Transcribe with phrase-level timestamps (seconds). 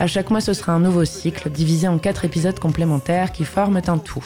[0.00, 3.80] À chaque mois, ce sera un nouveau cycle, divisé en quatre épisodes complémentaires qui forment
[3.88, 4.22] un tout.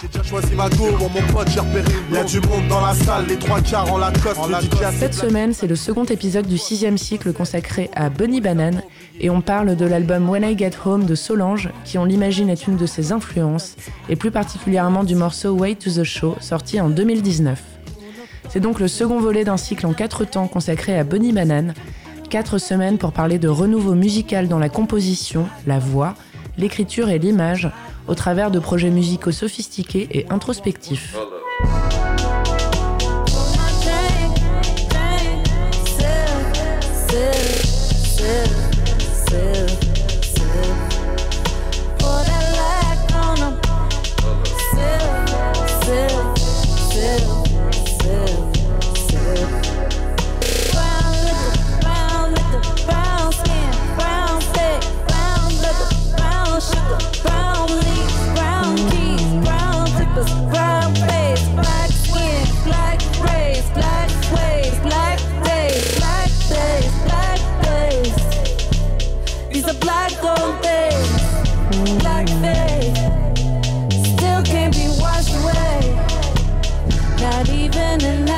[4.98, 8.82] Cette semaine, c'est le second épisode du sixième cycle consacré à Bunny Banane,
[9.18, 12.66] et on parle de l'album When I Get Home de Solange, qui on l'imagine est
[12.66, 13.76] une de ses influences,
[14.10, 17.62] et plus particulièrement du morceau Way to the Show, sorti en 2019.
[18.50, 21.72] C'est donc le second volet d'un cycle en quatre temps consacré à Bunny Banane,
[22.32, 26.14] Quatre semaines pour parler de renouveau musical dans la composition, la voix,
[26.56, 27.70] l'écriture et l'image,
[28.08, 31.14] au travers de projets musicaux sophistiqués et introspectifs.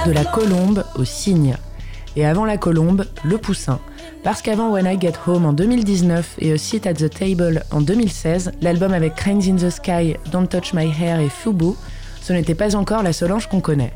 [0.05, 1.56] De la colombe au cygne.
[2.14, 3.80] Et avant la colombe, le poussin.
[4.22, 7.80] Parce qu'avant When I Get Home en 2019 et A Seat at the Table en
[7.80, 11.73] 2016, l'album avec Cranes in the Sky, Don't Touch My Hair et Fubu,
[12.20, 13.92] ce n'était pas encore la Solange qu'on connaît.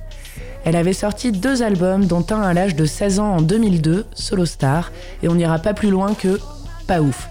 [0.64, 4.46] Elle avait sorti deux albums, dont un à l'âge de 16 ans en 2002, Solo
[4.46, 4.90] Star,
[5.22, 6.40] et on n'ira pas plus loin que
[6.86, 7.28] pas ouf.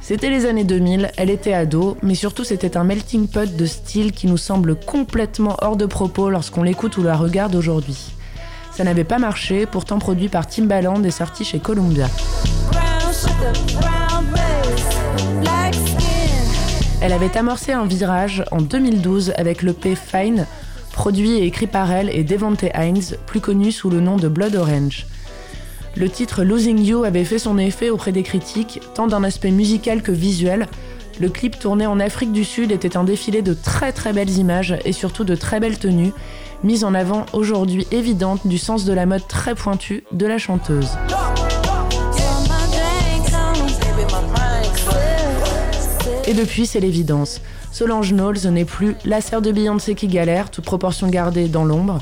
[0.00, 4.12] C'était les années 2000, elle était ado, mais surtout c'était un melting pot de style
[4.12, 8.13] qui nous semble complètement hors de propos lorsqu'on l'écoute ou la regarde aujourd'hui.
[8.76, 12.08] Ça n'avait pas marché, pourtant produit par Timbaland et sorti chez Columbia.
[17.00, 20.46] Elle avait amorcé un virage en 2012 avec le P Fine,
[20.92, 24.56] produit et écrit par elle et Devante Hines, plus connu sous le nom de Blood
[24.56, 25.06] Orange.
[25.94, 30.02] Le titre Losing You avait fait son effet auprès des critiques, tant d'un aspect musical
[30.02, 30.66] que visuel.
[31.20, 34.76] Le clip tourné en Afrique du Sud était un défilé de très très belles images
[34.84, 36.12] et surtout de très belles tenues,
[36.64, 40.88] mises en avant aujourd'hui évidentes du sens de la mode très pointu de la chanteuse.
[46.26, 47.42] Et depuis, c'est l'évidence.
[47.70, 51.98] Solange Knowles n'est plus la sœur de Beyoncé qui galère, toute proportion gardée dans l'ombre.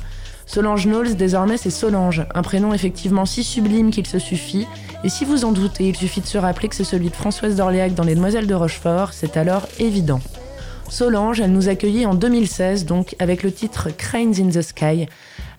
[0.47, 4.67] Solange Knowles, désormais, c'est Solange, un prénom effectivement si sublime qu'il se suffit.
[5.03, 7.57] Et si vous en doutez, il suffit de se rappeler que c'est celui de Françoise
[7.57, 10.21] d'Orléac dans Les Demoiselles de Rochefort, c'est alors évident.
[10.93, 15.07] Solange, elle nous accueillit en 2016, donc avec le titre Cranes in the Sky.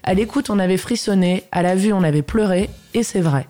[0.03, 3.47] À l'écoute, on avait frissonné, à la vue, on avait pleuré, et c'est vrai.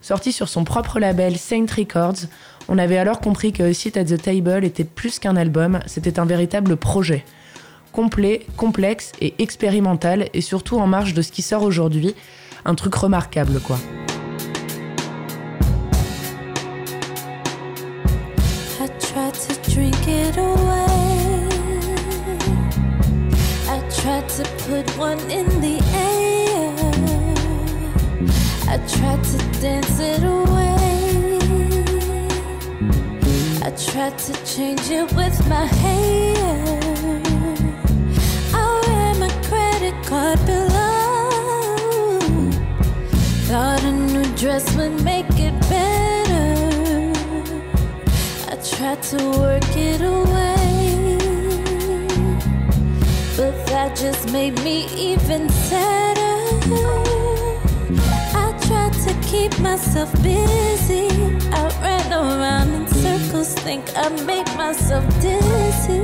[0.00, 2.28] Sorti sur son propre label Saint Records,
[2.68, 6.24] on avait alors compris que Sit at the Table était plus qu'un album, c'était un
[6.24, 7.24] véritable projet
[7.90, 12.14] complet, complexe et expérimental, et surtout en marge de ce qui sort aujourd'hui.
[12.64, 13.78] Un truc remarquable, quoi.
[33.76, 36.34] Tried to change it with my hair.
[40.14, 42.20] caught below.
[43.48, 47.12] Thought a new dress would make it better.
[48.52, 51.18] I tried to work it away,
[53.36, 57.13] but that just made me even sadder.
[59.44, 61.06] Keep myself busy.
[61.52, 66.00] I ran around in circles, think I made myself dizzy.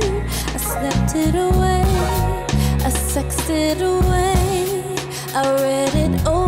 [0.53, 1.81] I slept it away.
[2.85, 4.83] I sexed it away,
[5.33, 6.40] I read it away.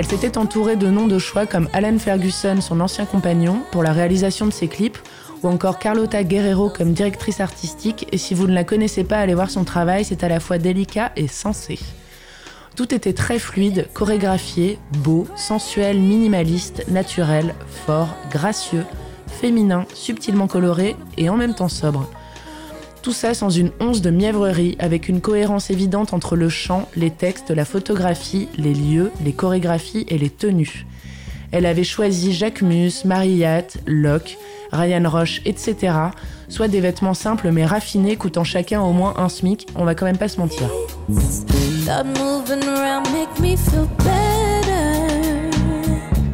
[0.00, 3.92] Elle s'était entourée de noms de choix comme Alan Ferguson, son ancien compagnon, pour la
[3.92, 4.96] réalisation de ses clips,
[5.42, 9.34] ou encore Carlota Guerrero comme directrice artistique, et si vous ne la connaissez pas, allez
[9.34, 11.78] voir son travail, c'est à la fois délicat et sensé.
[12.76, 17.54] Tout était très fluide, chorégraphié, beau, sensuel, minimaliste, naturel,
[17.84, 18.86] fort, gracieux,
[19.26, 22.08] féminin, subtilement coloré et en même temps sobre.
[23.02, 27.10] Tout ça sans une once de mièvrerie, avec une cohérence évidente entre le chant, les
[27.10, 30.86] textes, la photographie, les lieux, les chorégraphies et les tenues.
[31.50, 34.36] Elle avait choisi Jacques Mus, Mariette, Locke,
[34.70, 35.94] Ryan Roche, etc.
[36.48, 40.04] Soit des vêtements simples mais raffinés coûtant chacun au moins un SMIC, on va quand
[40.04, 40.68] même pas se mentir.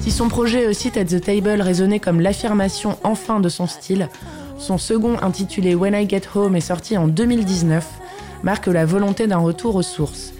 [0.01, 4.09] Si son projet Sit at the Table résonnait comme l'affirmation enfin de son style,
[4.59, 7.87] son second intitulé When I Get Home est sorti en 2019,
[8.43, 10.33] marque la volonté d'un retour aux sources.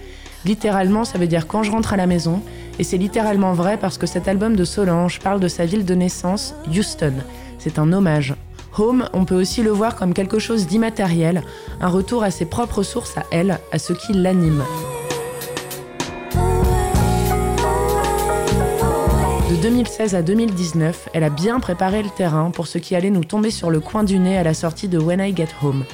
[0.45, 2.41] Littéralement, ça veut dire quand je rentre à la maison,
[2.79, 5.95] et c'est littéralement vrai parce que cet album de Solange parle de sa ville de
[5.95, 7.15] naissance, Houston.
[7.59, 8.35] C'est un hommage.
[8.79, 11.43] Home, on peut aussi le voir comme quelque chose d'immatériel,
[11.81, 14.63] un retour à ses propres sources à elle, à ce qui l'anime.
[19.49, 23.23] De 2016 à 2019, elle a bien préparé le terrain pour ce qui allait nous
[23.23, 25.85] tomber sur le coin du nez à la sortie de When I Get Home.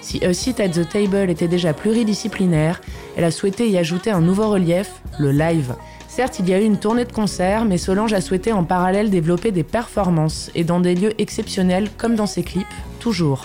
[0.00, 2.80] Si A Seat at the Table était déjà pluridisciplinaire,
[3.14, 5.74] elle a souhaité y ajouter un nouveau relief, le live.
[6.08, 9.10] Certes, il y a eu une tournée de concerts, mais Solange a souhaité en parallèle
[9.10, 12.66] développer des performances et dans des lieux exceptionnels comme dans ses clips,
[13.00, 13.44] toujours.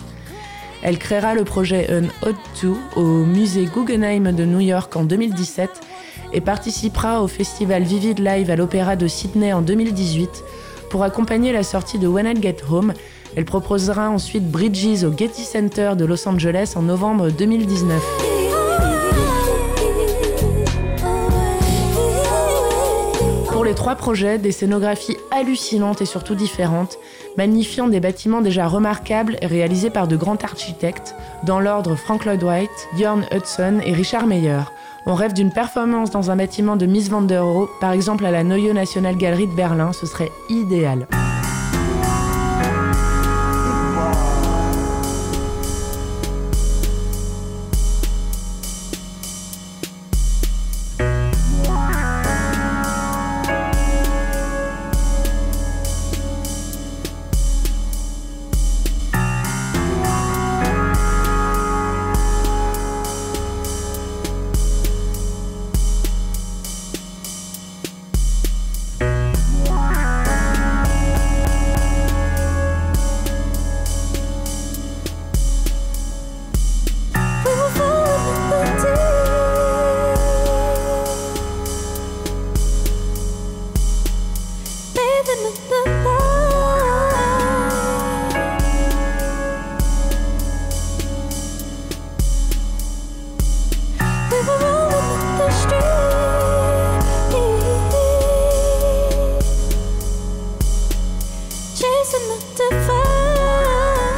[0.84, 5.70] Elle créera le projet Un Odd 2 au musée Guggenheim de New York en 2017
[6.34, 10.44] et participera au festival Vivid Live à l'Opéra de Sydney en 2018
[10.90, 12.94] pour accompagner la sortie de When I Get Home.
[13.36, 18.02] Elle proposera ensuite Bridges au Getty Center de Los Angeles en novembre 2019.
[23.52, 26.98] Pour les trois projets, des scénographies hallucinantes et surtout différentes,
[27.38, 32.70] magnifiant des bâtiments déjà remarquables réalisés par de grands architectes, dans l'ordre Frank Lloyd Wright,
[32.96, 34.62] Bjorn Hudson et Richard Meyer.
[35.06, 38.32] On rêve d'une performance dans un bâtiment de Miss Van der Rohe, par exemple à
[38.32, 41.08] la Neue National Gallery de Berlin, ce serait idéal.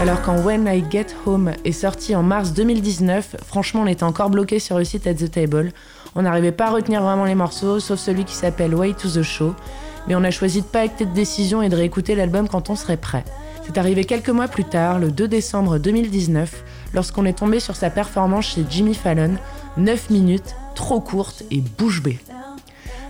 [0.02, 4.30] Alors quand When I Get Home est sorti en mars 2019, franchement on était encore
[4.30, 5.72] bloqué sur le site at the table.
[6.16, 9.22] On n'arrivait pas à retenir vraiment les morceaux, sauf celui qui s'appelle Way to the
[9.22, 9.54] Show.
[10.08, 12.76] Mais on a choisi de pas acter de décision et de réécouter l'album quand on
[12.76, 13.24] serait prêt.
[13.64, 17.90] C'est arrivé quelques mois plus tard, le 2 décembre 2019, lorsqu'on est tombé sur sa
[17.90, 19.36] performance chez Jimmy Fallon,
[19.78, 22.20] 9 minutes, trop courte et bouche bée.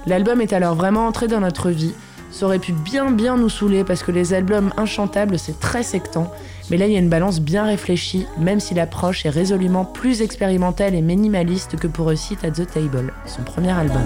[0.07, 1.93] L'album est alors vraiment entré dans notre vie,
[2.31, 6.31] ça aurait pu bien bien nous saouler parce que les albums inchantables c'est très sectant,
[6.69, 10.21] mais là il y a une balance bien réfléchie, même si l'approche est résolument plus
[10.21, 14.01] expérimentale et minimaliste que pour Seat at the Table, son premier album.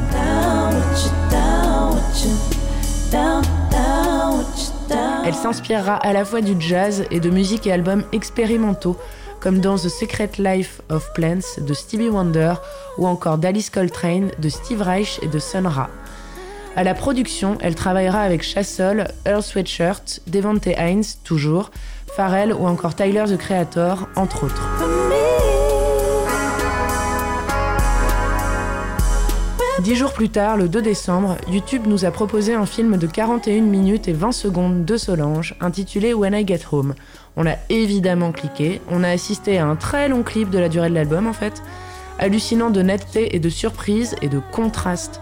[5.25, 8.95] Elle s'inspirera à la fois du jazz et de musique et albums expérimentaux,
[9.39, 12.53] comme dans The Secret Life of Plants de Stevie Wonder
[12.97, 15.89] ou encore d'Alice Coltrane de Steve Reich et de Sun Ra.
[16.77, 21.71] À la production, elle travaillera avec Chassol, Earl Sweatshirt, Devante Hines, toujours,
[22.17, 24.69] Pharrell ou encore Tyler the Creator, entre autres.
[29.83, 33.61] Dix jours plus tard, le 2 décembre, YouTube nous a proposé un film de 41
[33.61, 36.93] minutes et 20 secondes de Solange, intitulé When I Get Home.
[37.37, 40.89] On a évidemment cliqué, on a assisté à un très long clip de la durée
[40.89, 41.61] de l'album en fait,
[42.19, 45.21] hallucinant de netteté et de surprise et de contraste.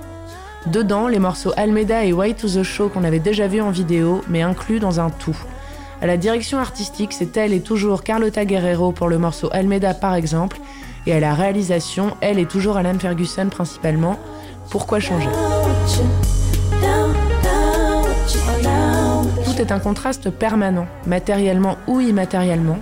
[0.67, 4.21] Dedans, les morceaux Almeida et White to the Show qu'on avait déjà vus en vidéo,
[4.29, 5.37] mais inclus dans un tout.
[6.01, 10.15] À la direction artistique, c'est elle et toujours Carlota Guerrero pour le morceau Almeida par
[10.15, 10.57] exemple,
[11.05, 14.17] et à la réalisation, elle est toujours Alan Ferguson principalement.
[14.69, 15.27] Pourquoi changer?
[19.45, 22.79] Tout est un contraste permanent, matériellement ou immatériellement.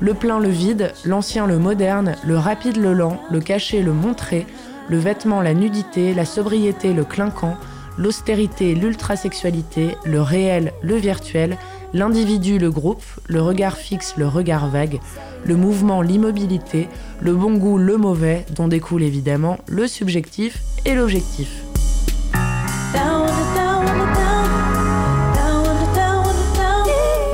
[0.00, 4.46] Le plein, le vide, l'ancien, le moderne, le rapide, le lent, le caché, le montré,
[4.90, 7.56] le vêtement, la nudité, la sobriété, le clinquant,
[7.96, 11.56] l'austérité, l'ultrasexualité, le réel, le virtuel,
[11.94, 14.98] l'individu, le groupe, le regard fixe, le regard vague,
[15.44, 16.88] le mouvement, l'immobilité,
[17.20, 21.69] le bon goût, le mauvais, dont découle évidemment le subjectif et l'objectif.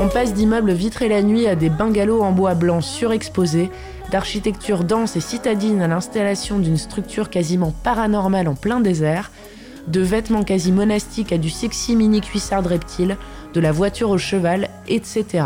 [0.06, 3.70] On passe d'immeubles vitrés la nuit à des bungalows en bois blanc surexposés,
[4.12, 9.32] d'architecture dense et citadine à l'installation d'une structure quasiment paranormale en plein désert,
[9.88, 13.16] de vêtements quasi monastiques à du sexy mini cuissard de reptile,
[13.52, 15.44] de la voiture au cheval, etc.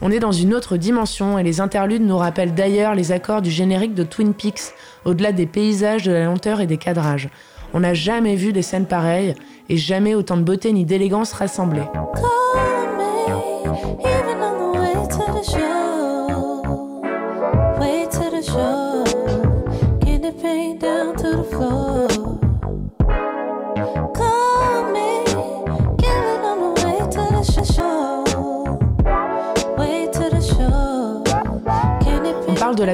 [0.00, 3.50] On est dans une autre dimension et les interludes nous rappellent d'ailleurs les accords du
[3.50, 4.74] générique de Twin Peaks,
[5.04, 7.30] au-delà des paysages, de la lenteur et des cadrages.
[7.74, 9.34] On n'a jamais vu des scènes pareilles
[9.68, 11.88] et jamais autant de beauté ni d'élégance rassemblées.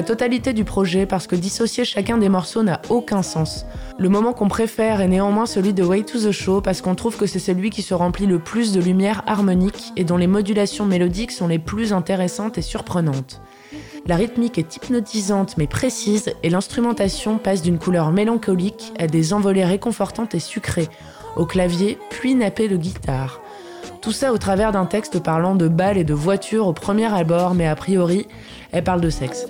[0.09, 3.67] Totalité du projet parce que dissocier chacun des morceaux n'a aucun sens.
[3.99, 7.15] Le moment qu'on préfère est néanmoins celui de Way to the Show parce qu'on trouve
[7.15, 10.87] que c'est celui qui se remplit le plus de lumière harmonique et dont les modulations
[10.87, 13.39] mélodiques sont les plus intéressantes et surprenantes.
[14.07, 19.63] La rythmique est hypnotisante mais précise et l'instrumentation passe d'une couleur mélancolique à des envolées
[19.63, 20.89] réconfortantes et sucrées,
[21.35, 23.41] au clavier puis nappé de guitare.
[24.01, 27.53] Tout ça au travers d'un texte parlant de balles et de voitures au premier abord,
[27.53, 28.27] mais a priori,
[28.71, 29.45] elle parle de sexe.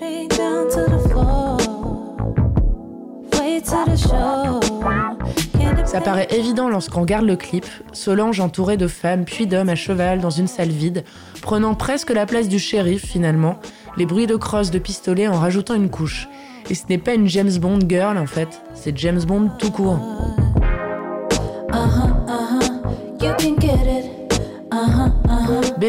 [5.85, 10.19] Ça paraît évident lorsqu'on regarde le clip, Solange entourée de femmes puis d'hommes à cheval
[10.19, 11.03] dans une salle vide,
[11.41, 13.59] prenant presque la place du shérif finalement,
[13.97, 16.27] les bruits de crosse de pistolet en rajoutant une couche.
[16.69, 19.99] Et ce n'est pas une James Bond girl en fait, c'est James Bond tout court.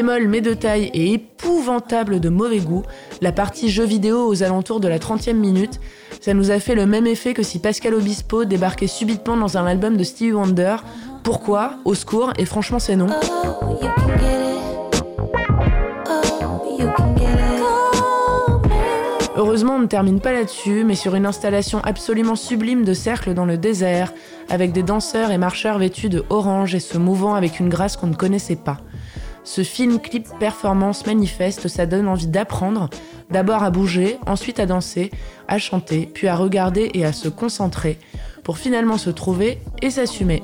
[0.01, 2.85] Bémol mais de taille et épouvantable de mauvais goût,
[3.21, 5.79] la partie jeu vidéo aux alentours de la 30e minute,
[6.23, 9.67] ça nous a fait le même effet que si Pascal Obispo débarquait subitement dans un
[9.67, 10.77] album de Stevie Wonder.
[11.23, 11.75] Pourquoi?
[11.85, 13.09] Au secours, et franchement c'est non.
[19.37, 23.45] Heureusement, on ne termine pas là-dessus, mais sur une installation absolument sublime de cercle dans
[23.45, 24.15] le désert,
[24.49, 28.07] avec des danseurs et marcheurs vêtus de orange et se mouvant avec une grâce qu'on
[28.07, 28.79] ne connaissait pas.
[29.53, 32.89] Ce film-clip performance manifeste, ça donne envie d'apprendre,
[33.33, 35.11] d'abord à bouger, ensuite à danser,
[35.49, 37.99] à chanter, puis à regarder et à se concentrer,
[38.45, 40.41] pour finalement se trouver et s'assumer.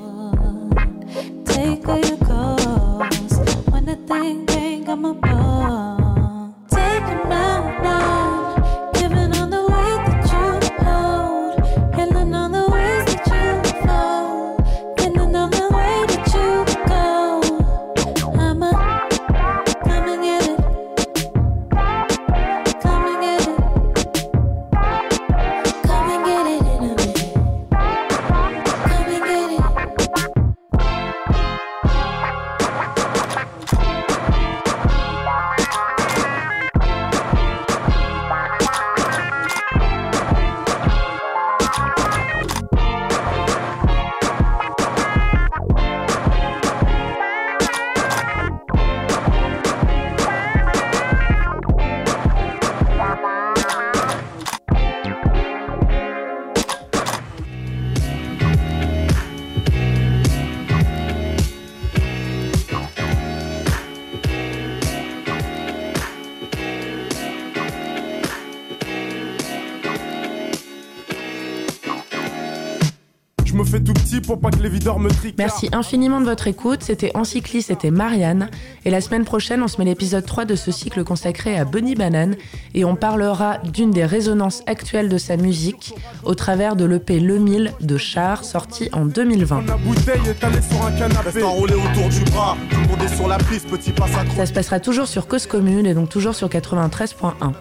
[75.37, 76.83] Merci infiniment de votre écoute.
[76.83, 78.49] C'était Encycli, c'était Marianne.
[78.85, 81.95] Et la semaine prochaine, on se met l'épisode 3 de ce cycle consacré à Bonnie
[81.95, 82.35] Banane.
[82.73, 85.93] Et on parlera d'une des résonances actuelles de sa musique
[86.23, 89.65] au travers de l'EP Le Mille de Char, sorti en 2020.
[94.35, 97.53] Ça se passera toujours sur Cause Commune et donc toujours sur 93.1.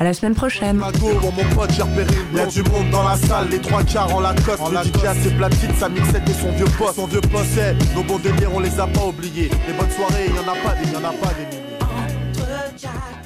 [0.00, 0.78] À la semaine prochaine.
[0.78, 4.14] mon pote, j'ai repéré Il y a du monde dans la salle, les trois quarts
[4.14, 4.62] en la coste.
[4.62, 6.94] En a ses platines, sa mixette et son vieux poste.
[6.94, 7.60] Son vieux poste,
[7.94, 9.50] nos bons délires, on les a pas oubliés.
[9.68, 13.19] Les bonnes soirées, il y en a pas des, y en a pas des milliers.